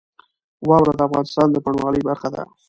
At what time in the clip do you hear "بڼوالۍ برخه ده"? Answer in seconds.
1.65-2.41